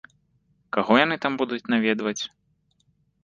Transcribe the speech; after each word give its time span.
Каго 0.77 0.93
яны 1.05 1.15
там 1.25 1.33
будуць 1.41 1.61
наведваць? 1.73 2.23